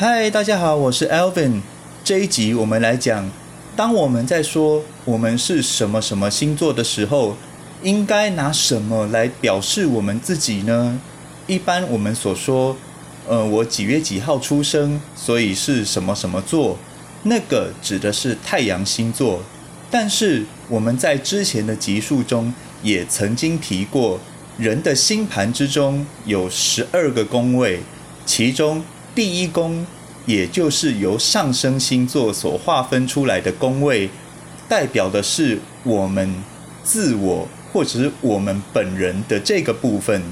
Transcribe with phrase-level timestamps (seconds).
[0.00, 1.60] 嗨，大家好，我是 Alvin。
[2.02, 3.30] 这一集我们来讲，
[3.76, 7.36] 当我们在说我们是什么什么星座的时候，
[7.82, 10.98] 应该拿什么来表示我们自己呢？
[11.46, 12.74] 一般我们所说，
[13.28, 16.78] 呃，我几月几号出生，所以是什么什么座，
[17.24, 19.42] 那个指的是太阳星座。
[19.90, 24.18] 但是我们在之前的集数中也曾经提过，
[24.56, 27.80] 人的星盘之中有十二个宫位，
[28.24, 28.82] 其中
[29.14, 29.84] 第一宫，
[30.26, 34.08] 也就是由上升星座所划分出来的宫位，
[34.68, 36.34] 代表的是我们
[36.84, 40.22] 自我或者我们本人的这个部分。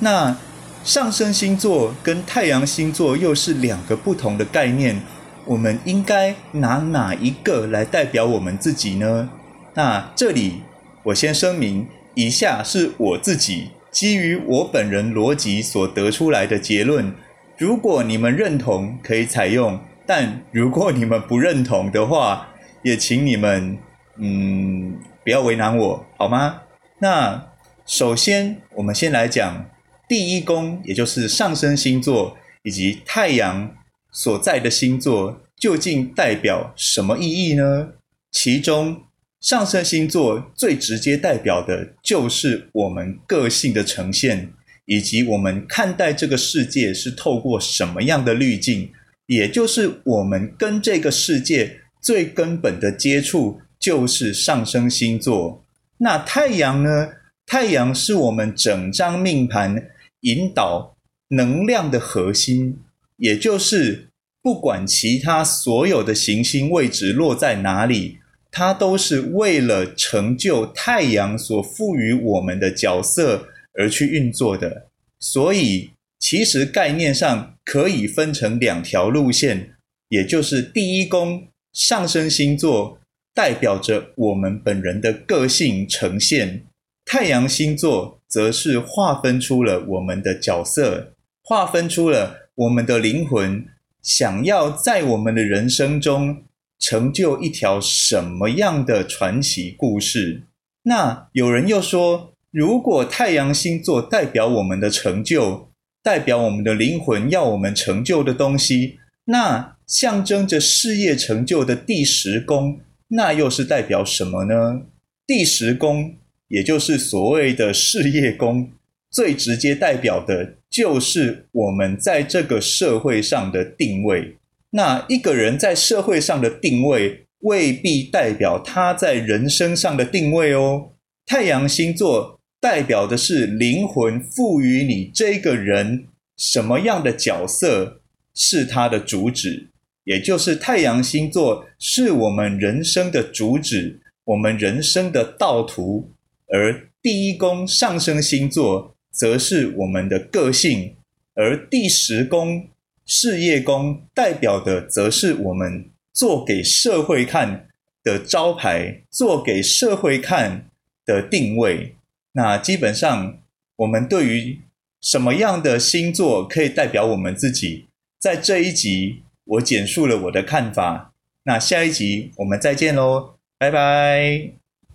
[0.00, 0.36] 那
[0.84, 5.00] 上升星座跟太阳星座又是两个不同的概念，
[5.46, 9.30] 我们应该拿哪一个来代表我们自己呢？
[9.72, 10.60] 那这里
[11.04, 17.14] 我先声明，以下是我自己基于我本人逻辑所得出来的结论。
[17.56, 22.48] 如果你们认同，可以采用；但如果你们不认同的话，
[22.82, 23.78] 也请你们
[24.18, 26.62] 嗯不要为难我，好吗？
[26.98, 27.52] 那
[27.86, 29.70] 首先，我们先来讲
[30.08, 33.72] 第一宫，也就是上升星座以及太阳
[34.10, 37.90] 所在的星座，究竟代表什么意义呢？
[38.32, 39.02] 其中，
[39.40, 44.52] 上升星座最直接代表的就是我们个性的呈现。
[44.86, 48.90] 以及我们看待这个世界是透过什么样的滤镜，
[49.26, 55.64] 也就是我们跟这个世界最根本的接触就是上升星座。
[55.98, 57.08] 那太阳呢？
[57.46, 59.90] 太阳是我们整张命盘
[60.20, 60.96] 引导
[61.28, 62.78] 能量的核心，
[63.18, 64.08] 也就是
[64.42, 68.18] 不管其他所有的行星位置落在哪里，
[68.50, 73.48] 它都是为了成就太阳所赋予我们的角色。
[73.76, 74.88] 而去运作的，
[75.18, 79.74] 所以其实概念上可以分成两条路线，
[80.08, 83.00] 也就是第一宫上升星座
[83.34, 86.64] 代表着我们本人的个性呈现，
[87.04, 93.66] 太阳星座则是划分出了我们的角色，划分出了我们的灵魂
[94.00, 96.44] 想要在我们的人生中
[96.78, 100.44] 成就一条什么样的传奇故事。
[100.84, 102.33] 那有人又说。
[102.54, 105.70] 如果太阳星座代表我们的成就，
[106.04, 112.78] 代表我们的灵魂要我们成就的东西，那象征着事业成就的第十宫，
[113.08, 114.82] 那又是代表什么呢？
[115.26, 116.14] 第十宫，
[116.46, 118.70] 也就是所谓的事业宫，
[119.10, 124.36] 最直接代表的就是我们在这个社会上的定位。
[124.70, 130.90] 那一个人在社会上的定位，未必代表他在人生上的定位哦。
[131.26, 132.33] 太阳星座。
[132.64, 138.00] 代表的是灵魂赋予你这个人什么样的角色
[138.34, 139.68] 是他的主旨，
[140.04, 146.10] 也就是太阳星座是我们人生的主旨，我们人生的道途。
[146.48, 150.96] 而第一宫上升星座则是我们的个性，
[151.34, 152.66] 而第十宫
[153.04, 157.68] 事业宫代表的则是我们做给社会看
[158.02, 160.70] 的招牌，做给社会看
[161.04, 161.94] 的定位。
[162.36, 163.38] 那基本上，
[163.76, 164.60] 我们对于
[165.00, 167.86] 什么样的星座可以代表我们自己，
[168.18, 171.12] 在这一集我简述了我的看法。
[171.44, 174.63] 那下一集我们再见喽，拜拜。